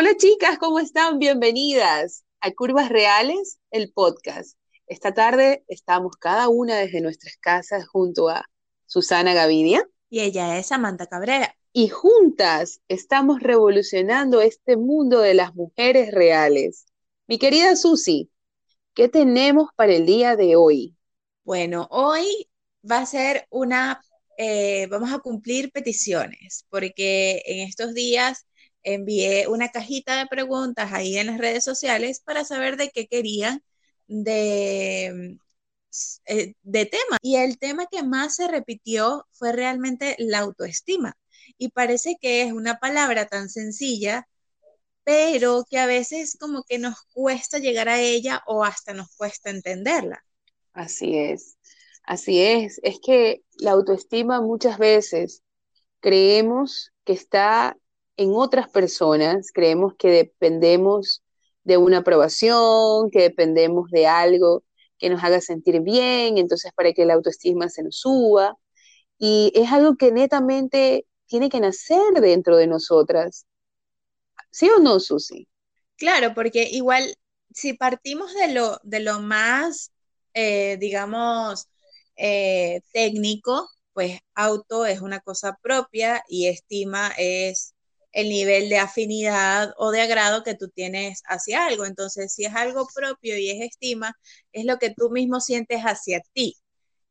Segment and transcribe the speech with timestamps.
[0.00, 1.18] Hola chicas, ¿cómo están?
[1.18, 4.56] Bienvenidas a Curvas Reales, el podcast.
[4.86, 8.48] Esta tarde estamos cada una desde nuestras casas junto a
[8.86, 9.84] Susana Gavidia.
[10.08, 11.52] Y ella es Samantha Cabrera.
[11.72, 16.86] Y juntas estamos revolucionando este mundo de las mujeres reales.
[17.26, 18.30] Mi querida Susi,
[18.94, 20.96] ¿qué tenemos para el día de hoy?
[21.42, 22.48] Bueno, hoy
[22.88, 24.00] va a ser una,
[24.36, 28.46] eh, vamos a cumplir peticiones, porque en estos días
[28.94, 33.62] envié una cajita de preguntas ahí en las redes sociales para saber de qué querían
[34.06, 35.38] de,
[36.26, 37.18] eh, de tema.
[37.22, 41.16] Y el tema que más se repitió fue realmente la autoestima.
[41.56, 44.28] Y parece que es una palabra tan sencilla,
[45.04, 49.50] pero que a veces como que nos cuesta llegar a ella o hasta nos cuesta
[49.50, 50.22] entenderla.
[50.72, 51.56] Así es,
[52.04, 52.80] así es.
[52.82, 55.42] Es que la autoestima muchas veces
[56.00, 57.76] creemos que está
[58.18, 61.22] en otras personas, creemos que dependemos
[61.62, 64.64] de una aprobación, que dependemos de algo
[64.98, 68.56] que nos haga sentir bien, entonces para que la autoestima se nos suba.
[69.18, 73.46] Y es algo que netamente tiene que nacer dentro de nosotras.
[74.50, 75.46] ¿Sí o no, Susi?
[75.96, 77.14] Claro, porque igual
[77.54, 79.92] si partimos de lo, de lo más,
[80.34, 81.68] eh, digamos,
[82.16, 87.74] eh, técnico, pues auto es una cosa propia y estima es
[88.18, 91.84] el nivel de afinidad o de agrado que tú tienes hacia algo.
[91.86, 94.16] Entonces, si es algo propio y es estima,
[94.52, 96.56] es lo que tú mismo sientes hacia ti.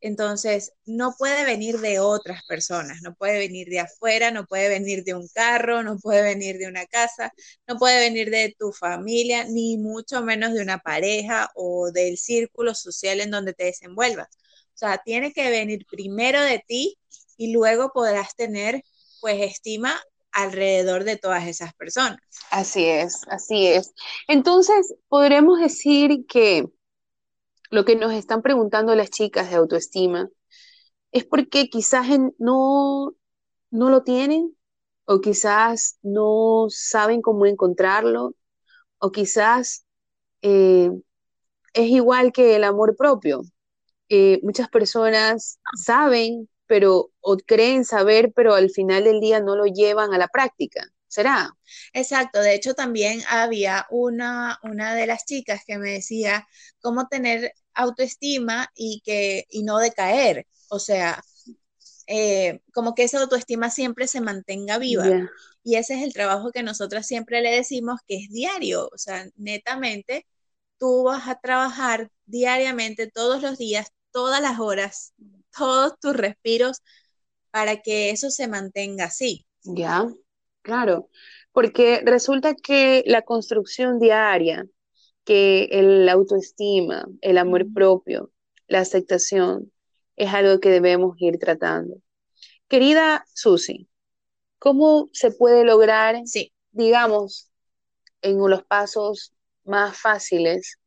[0.01, 5.05] Entonces, no puede venir de otras personas, no puede venir de afuera, no puede venir
[5.05, 7.31] de un carro, no puede venir de una casa,
[7.67, 12.75] no puede venir de tu familia, ni mucho menos de una pareja o del círculo
[12.75, 14.27] social en donde te desenvuelvas.
[14.75, 16.97] O sea, tiene que venir primero de ti
[17.37, 18.83] y luego podrás tener
[19.21, 19.99] pues estima
[20.37, 22.19] alrededor de todas esas personas.
[22.51, 23.93] Así es, así es.
[24.27, 26.65] Entonces, podremos decir que
[27.71, 30.29] lo que nos están preguntando las chicas de autoestima
[31.11, 33.15] es porque quizás no,
[33.71, 34.55] no lo tienen
[35.05, 38.35] o quizás no saben cómo encontrarlo
[38.99, 39.85] o quizás
[40.43, 40.91] eh,
[41.73, 43.41] es igual que el amor propio.
[44.09, 49.65] Eh, muchas personas saben pero o creen saber, pero al final del día no lo
[49.65, 50.87] llevan a la práctica.
[51.07, 51.51] ¿Será?
[51.93, 56.45] Exacto, de hecho también había una, una de las chicas que me decía
[56.81, 61.23] cómo tener autoestima y, que, y no decaer, o sea,
[62.07, 65.29] eh, como que esa autoestima siempre se mantenga viva.
[65.63, 69.25] Y ese es el trabajo que nosotras siempre le decimos que es diario, o sea,
[69.35, 70.25] netamente
[70.77, 75.13] tú vas a trabajar diariamente, todos los días, todas las horas,
[75.57, 76.81] todos tus respiros
[77.51, 79.45] para que eso se mantenga así.
[79.63, 80.07] Ya,
[80.61, 81.09] claro,
[81.51, 84.65] porque resulta que la construcción diaria,
[85.23, 88.31] que el autoestima, el amor propio,
[88.67, 89.71] la aceptación,
[90.15, 91.95] es algo que debemos ir tratando.
[92.67, 93.87] Querida Susi,
[94.59, 96.53] ¿cómo se puede lograr, sí.
[96.71, 97.49] digamos,
[98.21, 100.77] en los pasos más fáciles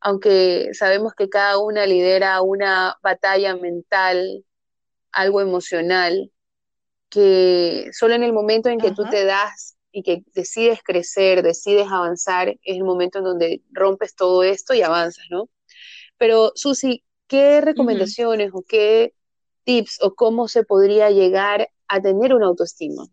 [0.00, 4.44] aunque sabemos que cada una lidera una batalla mental,
[5.12, 6.30] algo emocional,
[7.08, 11.88] que solo en el momento en que tú te das y que decides crecer, decides
[11.90, 15.48] avanzar, es el momento en donde rompes todo esto y avanzas, ¿no?
[16.18, 19.14] Pero Susi, ¿qué recomendaciones o qué
[19.64, 23.06] tips o cómo se podría llegar a tener una autoestima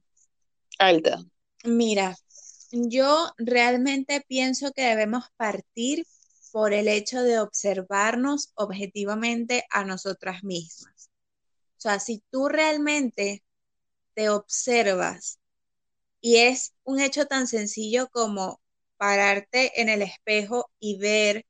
[0.78, 1.23] alta?
[1.63, 2.16] Mira,
[2.72, 6.06] yo realmente pienso que debemos partir
[6.55, 11.09] por el hecho de observarnos objetivamente a nosotras mismas.
[11.77, 13.43] O sea, si tú realmente
[14.13, 15.38] te observas
[16.21, 18.61] y es un hecho tan sencillo como
[18.95, 21.45] pararte en el espejo y ver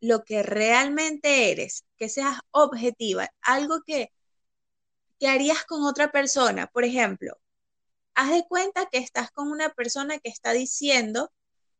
[0.00, 4.10] lo que realmente eres, que seas objetiva, algo que,
[5.20, 6.66] que harías con otra persona.
[6.66, 7.38] Por ejemplo,
[8.14, 11.32] haz de cuenta que estás con una persona que está diciendo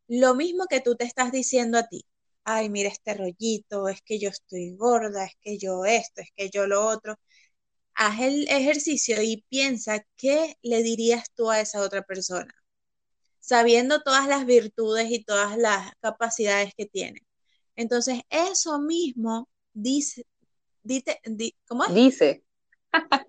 [0.07, 2.07] lo mismo que tú te estás diciendo a ti
[2.47, 6.49] ay, mira este rollito, es que yo estoy gorda, es que yo esto, es que
[6.49, 7.19] yo lo otro.
[7.95, 12.55] Haz el ejercicio y piensa qué le dirías tú a esa otra persona,
[13.41, 17.23] sabiendo todas las virtudes y todas las capacidades que tiene.
[17.75, 20.25] Entonces, eso mismo dice,
[20.85, 21.21] dice,
[21.67, 21.95] ¿cómo es?
[21.95, 22.45] Dice.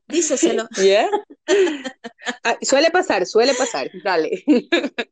[0.07, 0.67] Díceselo.
[0.77, 1.09] Yeah.
[2.43, 4.43] Ah, suele pasar, suele pasar, dale.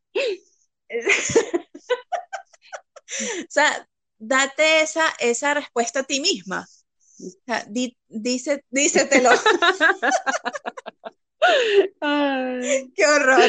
[3.35, 3.87] o sea,
[4.27, 6.67] date esa, esa respuesta a ti misma.
[8.09, 9.29] dice, dícetelo.
[12.95, 13.39] Qué horror.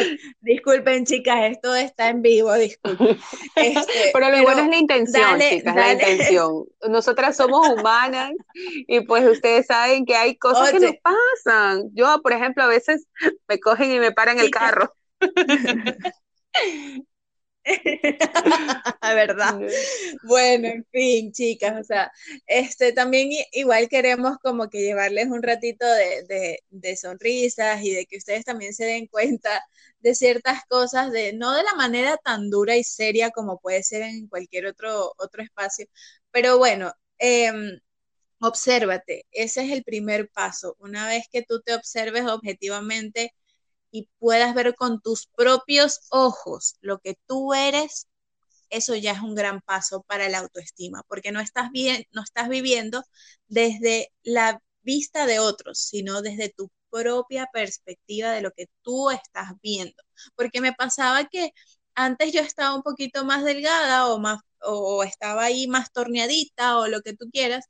[0.40, 3.18] Disculpen, chicas, esto está en vivo, disculpen.
[3.56, 6.64] Este, pero lo bueno es la intención, chicas, la intención.
[6.88, 11.90] Nosotras somos humanas y pues ustedes saben que hay cosas que nos pasan.
[11.94, 13.06] Yo, por ejemplo, a veces
[13.48, 14.94] me cogen y me paran el carro.
[19.02, 19.58] ¿Verdad?
[20.22, 22.12] Bueno, en fin, chicas, o sea,
[22.46, 28.16] este también igual queremos como que llevarles un ratito de, de, sonrisas y de que
[28.18, 29.62] ustedes también se den cuenta
[30.00, 34.02] de ciertas cosas, de no de la manera tan dura y seria como puede ser
[34.02, 35.86] en cualquier otro, otro espacio,
[36.30, 37.52] pero bueno, eh,
[38.40, 40.76] obsérvate, ese es el primer paso.
[40.78, 43.32] Una vez que tú te observes objetivamente,
[43.96, 48.08] y puedas ver con tus propios ojos lo que tú eres,
[48.70, 52.48] eso ya es un gran paso para la autoestima, porque no estás bien, no estás
[52.48, 53.04] viviendo
[53.48, 59.52] desde la vista de otros, sino desde tu propia perspectiva de lo que tú estás
[59.62, 60.02] viendo.
[60.34, 61.52] Porque me pasaba que
[61.94, 66.88] antes yo estaba un poquito más delgada o más o estaba ahí más torneadita o
[66.88, 67.66] lo que tú quieras,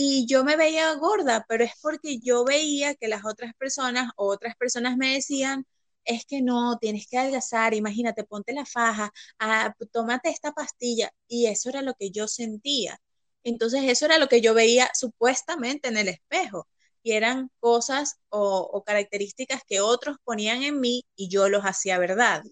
[0.00, 4.28] y yo me veía gorda, pero es porque yo veía que las otras personas o
[4.28, 5.66] otras personas me decían,
[6.04, 11.10] es que no, tienes que adelgazar, imagínate, ponte la faja, ah, tómate esta pastilla.
[11.26, 13.00] Y eso era lo que yo sentía.
[13.42, 16.68] Entonces eso era lo que yo veía supuestamente en el espejo.
[17.02, 21.98] Y eran cosas o, o características que otros ponían en mí y yo los hacía
[21.98, 22.44] verdad.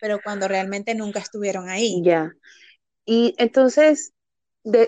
[0.00, 2.00] Pero cuando realmente nunca estuvieron ahí.
[2.02, 2.32] Ya.
[3.04, 4.14] Y entonces,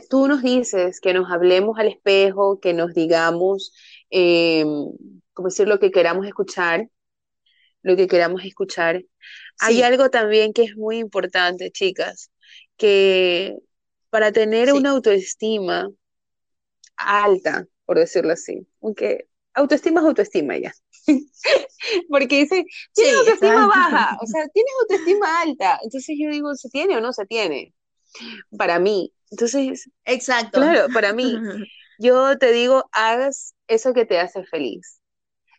[0.08, 3.72] tú nos dices que nos hablemos al espejo, que nos digamos,
[4.10, 4.64] eh,
[5.32, 6.88] como decir, lo que queramos escuchar,
[7.82, 9.04] lo que queramos escuchar.
[9.60, 12.30] Hay algo también que es muy importante, chicas,
[12.76, 13.56] que
[14.10, 15.88] para tener una autoestima
[16.96, 20.72] alta, por decirlo así, aunque autoestima es autoestima ya.
[22.08, 25.78] Porque dice, tienes autoestima baja, o sea, tienes autoestima alta.
[25.82, 27.74] Entonces yo digo, ¿se tiene o no se tiene?
[28.56, 30.60] Para mí, entonces, exacto.
[30.60, 31.44] Claro, para mí,
[31.98, 35.00] yo te digo, haz eso que te hace feliz.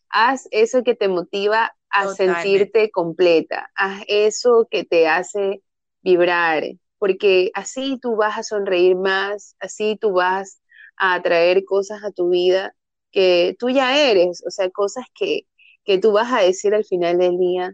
[0.10, 3.72] Haz eso que te motiva a sentirte completa.
[3.76, 5.64] Haz eso que te hace
[6.02, 6.64] vibrar,
[6.98, 10.62] porque así tú vas a sonreír más, así tú vas
[10.98, 12.76] a atraer cosas a tu vida
[13.12, 15.42] que tú ya eres, o sea, cosas que,
[15.86, 17.74] que tú vas a decir al final del día,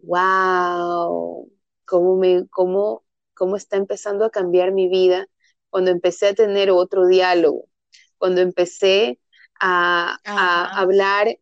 [0.00, 1.50] wow,
[1.86, 5.26] cómo me, cómo cómo está empezando a cambiar mi vida
[5.70, 7.66] cuando empecé a tener otro diálogo,
[8.18, 9.18] cuando empecé
[9.58, 10.18] a,
[10.78, 11.38] hablar,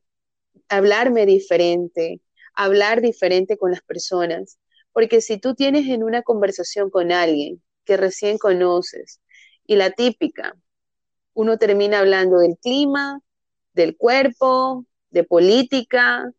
[0.69, 2.21] hablarme diferente,
[2.55, 4.59] hablar diferente con las personas.
[4.93, 9.21] Porque si tú tienes en una conversación con alguien que recién conoces
[9.67, 10.57] y la típica,
[11.35, 13.21] uno termina hablando del clima,
[13.73, 16.31] del cuerpo, de política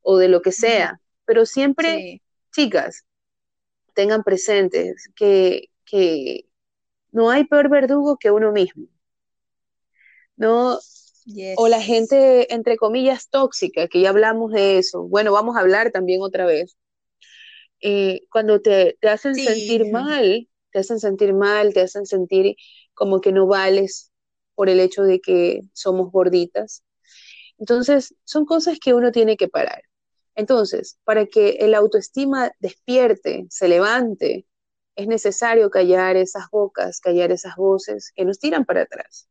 [0.00, 2.22] o de lo que sea, pero siempre,
[2.52, 3.04] chicas,
[3.94, 5.68] tengan presentes que,
[7.12, 8.88] no hay peor verdugo que uno mismo.
[10.36, 10.78] No,
[11.56, 15.04] o la gente, entre comillas, tóxica, que ya hablamos de eso.
[15.04, 16.76] Bueno, vamos a hablar también otra vez.
[17.80, 22.56] Eh, cuando te, hacen sentir mal, te hacen sentir mal, te hacen sentir
[22.94, 24.10] como que no vales
[24.54, 26.82] por el hecho de que somos gorditas.
[27.58, 29.82] Entonces, son cosas que uno tiene que parar.
[30.34, 34.46] Entonces, para que el autoestima despierte, se levante,
[34.96, 39.28] es necesario callar esas bocas, callar esas voces que nos tiran para atrás.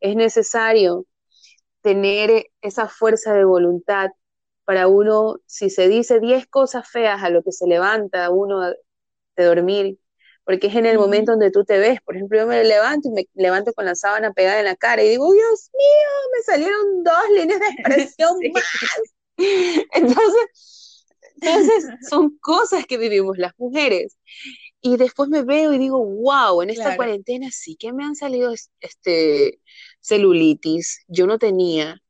[0.00, 1.06] Es necesario
[1.80, 4.10] tener esa fuerza de voluntad
[4.64, 9.44] para uno, si se dice 10 cosas feas a lo que se levanta uno de
[9.44, 9.98] dormir,
[10.44, 12.00] porque es en el momento donde tú te ves.
[12.04, 15.02] Por ejemplo, yo me levanto y me levanto con la sábana pegada en la cara
[15.02, 18.64] y digo, Dios mío, me salieron dos líneas de expresión más
[19.92, 20.96] Entonces,
[21.40, 24.18] entonces, son cosas que vivimos las mujeres.
[24.80, 28.54] Y después me veo y digo, wow, en esta cuarentena sí que me han salido
[28.80, 29.60] este,
[30.00, 32.00] celulitis, yo no tenía.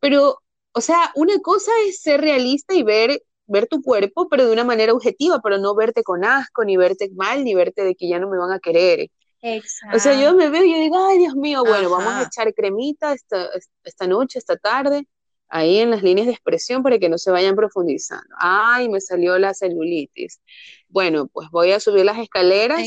[0.00, 0.38] Pero,
[0.72, 4.64] o sea, una cosa es ser realista y ver, ver tu cuerpo, pero de una
[4.64, 8.18] manera objetiva, pero no verte con asco, ni verte mal, ni verte de que ya
[8.18, 9.08] no me van a querer.
[9.40, 9.96] Exacto.
[9.96, 12.52] O sea, yo me veo y yo digo, ay, Dios mío, bueno, vamos a echar
[12.54, 13.48] cremita esta,
[13.84, 15.06] esta noche, esta tarde,
[15.48, 18.34] ahí en las líneas de expresión para que no se vayan profundizando.
[18.38, 20.40] Ay, me salió la celulitis.
[20.88, 22.80] Bueno, pues voy a subir las escaleras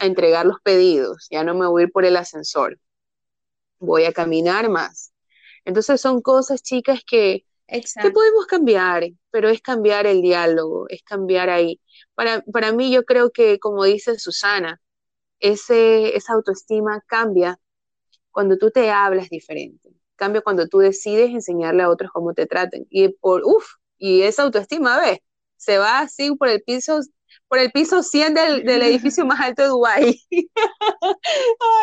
[0.00, 1.28] a entregar los pedidos.
[1.30, 2.78] Ya no me voy a ir por el ascensor.
[3.78, 5.12] Voy a caminar más.
[5.64, 7.44] Entonces son cosas, chicas, que,
[8.00, 11.80] que podemos cambiar, pero es cambiar el diálogo, es cambiar ahí.
[12.14, 14.80] Para, para mí yo creo que, como dice Susana,
[15.40, 17.58] ese, esa autoestima cambia
[18.32, 22.86] cuando tú te hablas diferente cambio cuando tú decides enseñarle a otros cómo te traten.
[22.90, 23.66] Y por, uff,
[23.98, 25.18] y esa autoestima, ¿ves?
[25.56, 27.00] Se va así por el piso,
[27.48, 30.20] por el piso 100 del, del edificio más alto de Dubái.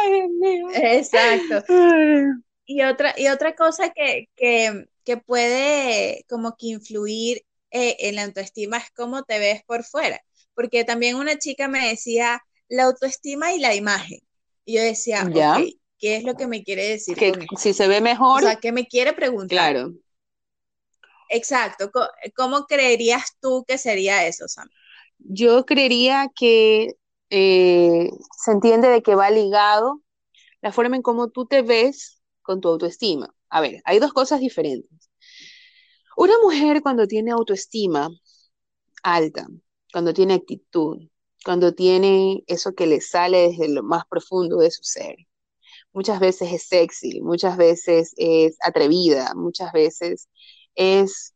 [0.02, 1.63] Ay, Exacto.
[2.66, 8.24] Y otra, y otra cosa que, que, que puede como que influir eh, en la
[8.24, 10.22] autoestima es cómo te ves por fuera.
[10.54, 14.20] Porque también una chica me decía la autoestima y la imagen.
[14.66, 15.58] Y yo decía, ¿Ya?
[16.03, 17.15] ¿Qué es lo que me quiere decir?
[17.15, 18.43] Que si se ve mejor.
[18.43, 19.72] O sea, ¿qué me quiere preguntar?
[19.72, 19.93] Claro.
[21.29, 21.89] Exacto.
[22.36, 24.67] ¿Cómo, creerías tú que sería eso, Sam?
[25.17, 26.95] Yo creería que
[27.29, 30.01] eh, se entiende de que va ligado
[30.62, 33.33] la forma en cómo tú te ves con tu autoestima.
[33.48, 35.10] A ver, hay dos cosas diferentes.
[36.17, 38.10] Una mujer cuando tiene autoestima
[39.03, 39.48] alta,
[39.93, 40.98] cuando tiene actitud,
[41.45, 45.15] cuando tiene eso que le sale desde lo más profundo de su ser,
[45.93, 50.29] muchas veces es sexy, muchas veces es atrevida, muchas veces
[50.75, 51.33] es,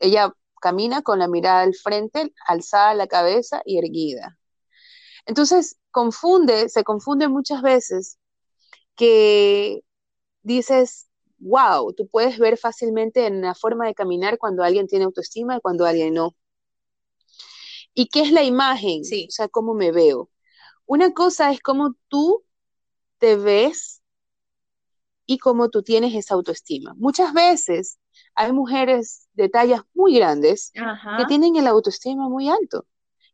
[0.00, 4.38] ella camina con la mirada al frente, alzada la cabeza y erguida.
[5.26, 8.18] Entonces, confunde, se confunde muchas veces
[8.96, 9.82] que
[10.42, 11.08] dices,
[11.38, 15.60] wow, tú puedes ver fácilmente en la forma de caminar cuando alguien tiene autoestima y
[15.60, 16.34] cuando alguien no.
[17.94, 19.04] ¿Y qué es la imagen?
[19.04, 19.26] Sí.
[19.28, 20.30] O sea, cómo me veo.
[20.86, 22.44] Una cosa es cómo tú
[23.24, 24.02] te ves
[25.24, 26.92] y cómo tú tienes esa autoestima.
[26.98, 27.98] Muchas veces
[28.34, 32.84] hay mujeres de tallas muy grandes que tienen el autoestima muy alto,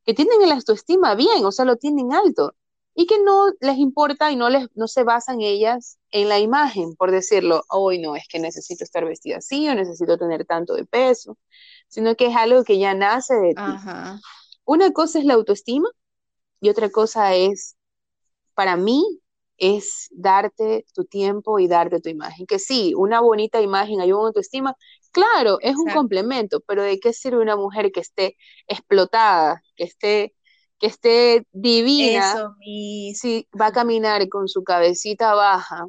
[0.05, 2.55] que tienen el autoestima bien, o sea, lo tienen alto,
[2.95, 6.95] y que no les importa y no, les, no se basan ellas en la imagen,
[6.95, 10.85] por decirlo, hoy no, es que necesito estar vestida así o necesito tener tanto de
[10.85, 11.37] peso,
[11.89, 13.63] sino que es algo que ya nace de ti.
[14.65, 15.89] Una cosa es la autoestima
[16.61, 17.77] y otra cosa es,
[18.55, 19.21] para mí,
[19.61, 22.47] es darte tu tiempo y darte tu imagen.
[22.47, 24.75] Que sí, una bonita imagen ayuda a autoestima,
[25.13, 28.37] claro, es un complemento, pero ¿de qué sirve una mujer que esté
[28.67, 30.35] explotada, que esté
[30.81, 32.57] que esté divina,
[33.15, 35.85] si va a caminar con su cabecita baja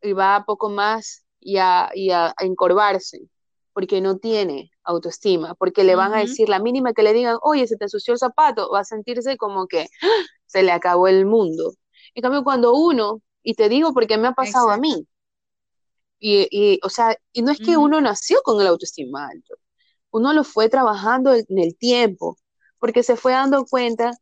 [0.00, 1.90] y va a poco más y a,
[2.40, 3.28] encorvarse,
[3.72, 7.66] porque no tiene autoestima, porque le van a decir la mínima que le digan, oye,
[7.66, 10.24] se te ensució el zapato, va a sentirse como que ¡ah!
[10.46, 11.72] se le acabó el mundo.
[12.16, 15.06] En cambio, cuando uno, y te digo porque me ha pasado a mí,
[16.18, 19.54] y, o sea, y no es que uno nació con el autoestima alto,
[20.10, 22.38] uno lo fue trabajando en el tiempo,
[22.78, 24.12] porque se fue dando cuenta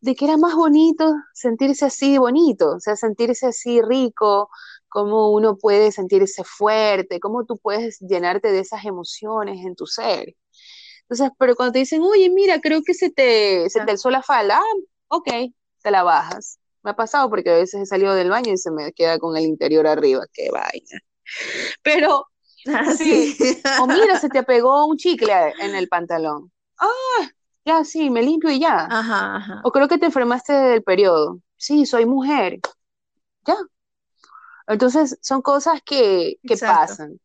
[0.00, 4.50] de que era más bonito sentirse así bonito, o sea, sentirse así rico,
[4.88, 10.34] cómo uno puede sentirse fuerte, cómo tú puedes llenarte de esas emociones en tu ser.
[11.02, 14.22] Entonces, pero cuando te dicen, oye, mira, creo que se te, se te alzó la
[14.22, 14.74] falda, ah,
[15.08, 15.28] ok,
[15.82, 16.58] te la bajas.
[16.84, 19.36] Me ha pasado porque a veces he salido del baño y se me queda con
[19.36, 21.00] el interior arriba, qué vaina.
[21.82, 22.26] Pero,
[22.68, 23.36] ah, sí.
[23.80, 26.52] o mira, se te pegó un chicle en el pantalón.
[26.78, 27.30] Ah,
[27.64, 28.86] ya, sí, me limpio y ya.
[28.90, 29.60] Ajá, ajá.
[29.64, 31.40] O creo que te enfermaste del periodo.
[31.56, 32.60] Sí, soy mujer.
[33.46, 33.56] Ya.
[34.66, 37.18] Entonces, son cosas que, que pasan,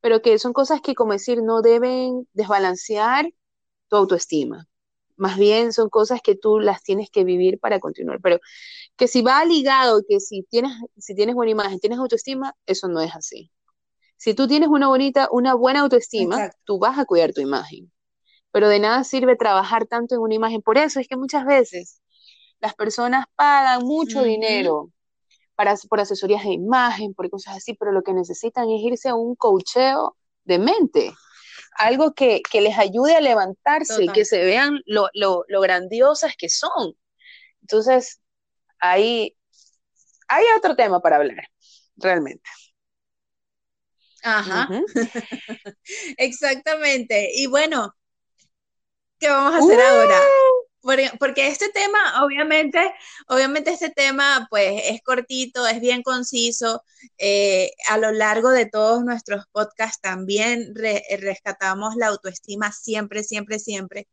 [0.00, 3.30] pero que son cosas que, como decir, no deben desbalancear
[3.88, 4.66] tu autoestima.
[5.22, 8.20] Más bien son cosas que tú las tienes que vivir para continuar.
[8.20, 8.40] Pero
[8.96, 13.00] que si va ligado, que si tienes, si tienes buena imagen, tienes autoestima, eso no
[13.00, 13.50] es así.
[14.16, 17.92] Si tú tienes una bonita, una buena autoestima, tú vas a cuidar tu imagen
[18.52, 20.62] pero de nada sirve trabajar tanto en una imagen.
[20.62, 22.00] Por eso es que muchas veces
[22.60, 24.90] las personas pagan mucho dinero
[25.56, 29.14] para, por asesorías de imagen, por cosas así, pero lo que necesitan es irse a
[29.14, 31.12] un cocheo de mente,
[31.76, 35.10] algo que, les ayude a levantarse, y que se vean lo,
[35.48, 36.94] grandiosas que son.
[37.60, 38.20] Entonces,
[38.78, 39.36] ahí
[40.28, 41.48] hay otro tema para hablar,
[41.96, 42.48] realmente.
[44.22, 44.68] Ajá.
[46.16, 47.30] Exactamente.
[47.34, 47.94] Y bueno,
[49.22, 50.20] ¿Qué vamos a hacer ahora?
[50.82, 52.78] Porque, este tema, obviamente,
[53.28, 56.84] obviamente este tema, pues es cortito, es bien conciso.
[57.18, 64.08] Eh, a lo largo de todos nuestros podcasts también rescatamos la autoestima siempre, siempre, siempre.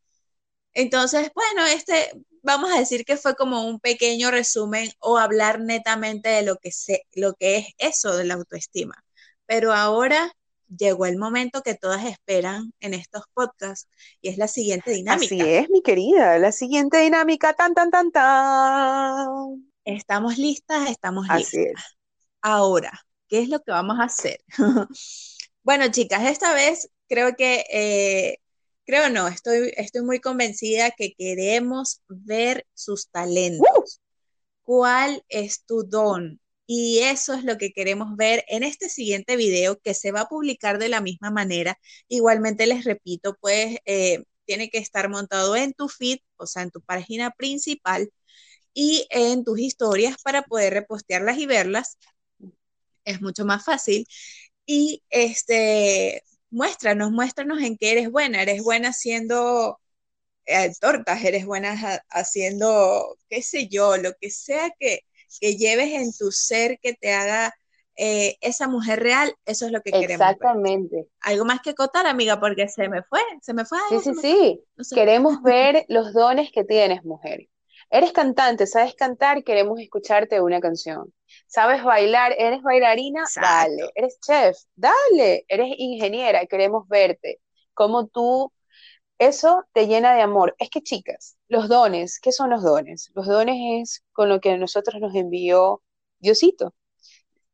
[0.74, 2.12] Entonces, bueno, este,
[2.42, 6.72] vamos a decir que fue como un pequeño resumen o hablar netamente de lo que,
[6.72, 8.94] se, lo que es eso de la autoestima.
[9.46, 10.32] Pero ahora
[10.76, 13.88] llegó el momento que todas esperan en estos podcasts
[14.20, 15.34] y es la siguiente dinámica.
[15.34, 19.72] Así es, mi querida, la siguiente dinámica, tan, tan, tan, tan.
[19.84, 21.96] Estamos listas, estamos listas.
[22.40, 22.92] Ahora,
[23.28, 24.40] ¿qué es lo que vamos a hacer?
[25.62, 28.38] bueno, chicas, esta vez creo que, eh,
[28.84, 34.00] creo no, estoy, estoy muy convencida que queremos ver sus talentos.
[34.62, 36.40] ¿Cuál es tu don?
[36.72, 40.28] Y eso es lo que queremos ver en este siguiente video que se va a
[40.28, 41.76] publicar de la misma manera.
[42.08, 46.70] Igualmente les repito, pues eh, tiene que estar montado en tu feed, o sea, en
[46.70, 48.12] tu página principal
[48.74, 51.98] y en tus historias para poder repostearlas y verlas.
[53.04, 54.06] Es mucho más fácil.
[54.66, 58.42] Y este, muéstranos, muéstranos en qué eres buena.
[58.42, 59.80] Eres buena haciendo
[60.46, 65.00] eh, tortas, eres buena haciendo, qué sé yo, lo que sea que,
[65.38, 67.52] que lleves en tu ser que te haga
[67.96, 70.26] eh, esa mujer real, eso es lo que queremos.
[70.26, 71.08] Exactamente.
[71.20, 73.78] Algo más que cotar, amiga, porque se me fue, se me fue.
[73.90, 74.14] sí, sí,
[74.78, 74.94] sí.
[74.94, 77.48] Queremos ver los dones que tienes, mujer.
[77.90, 81.12] Eres cantante, sabes cantar, queremos escucharte una canción.
[81.46, 82.32] ¿Sabes bailar?
[82.38, 83.24] ¿Eres bailarina?
[83.34, 83.90] Dale.
[83.94, 84.56] ¿Eres chef?
[84.76, 85.44] Dale.
[85.48, 86.46] ¿Eres ingeniera?
[86.46, 87.40] Queremos verte.
[87.74, 88.52] Cómo tú
[89.18, 90.54] eso te llena de amor.
[90.58, 93.10] Es que, chicas, los dones, ¿qué son los dones?
[93.14, 95.82] Los dones es con lo que a nosotros nos envió
[96.20, 96.74] Diosito.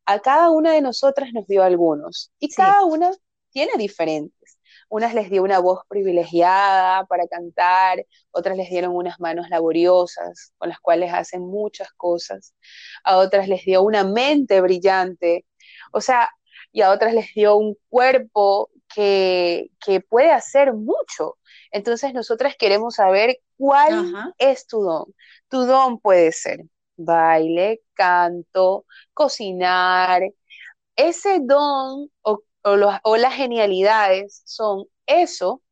[0.05, 3.11] A cada una de nosotras nos dio algunos y cada una
[3.51, 4.59] tiene diferentes.
[4.91, 10.69] Unas les dio una voz privilegiada para cantar, otras les dieron unas manos laboriosas con
[10.69, 12.55] las cuales hacen muchas cosas,
[13.03, 15.47] a otras les dio una mente brillante,
[15.93, 16.29] o sea,
[16.71, 21.39] y a otras les dio un cuerpo que, que puede hacer mucho.
[21.71, 25.15] Entonces, nosotras queremos saber cuál es tu don.
[25.49, 26.61] Tu don puede ser
[26.97, 30.23] baile, canto, cocinar.
[30.97, 35.63] Ese don o, o las genialidades son eso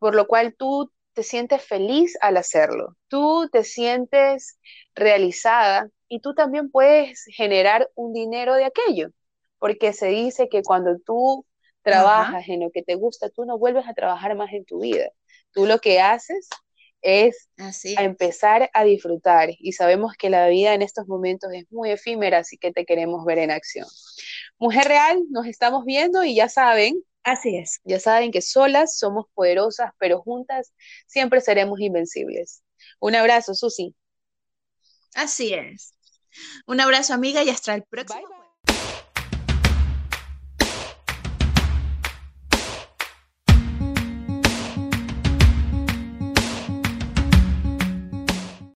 [0.00, 2.96] por lo cual tú te sientes feliz al hacerlo.
[3.08, 4.58] Tú te sientes
[4.94, 9.10] realizada y tú también puedes generar un dinero de aquello,
[9.58, 11.46] porque se dice que cuando tú
[11.82, 15.10] trabajas en lo que te gusta, tú no vuelves a trabajar más en tu vida.
[15.52, 16.48] Tú lo que haces
[17.02, 17.48] es
[17.98, 22.58] empezar a disfrutar y sabemos que la vida en estos momentos es muy efímera, así
[22.58, 23.86] que te queremos ver en acción.
[24.58, 27.02] Mujer Real, nos estamos viendo y ya saben.
[27.22, 27.80] Así es.
[27.84, 30.72] Ya saben que solas somos poderosas, pero juntas
[31.06, 32.62] siempre seremos invencibles.
[32.98, 33.94] Un abrazo, Susi.
[35.14, 35.94] Así es.
[36.66, 38.39] Un abrazo, amiga, y hasta el próximo.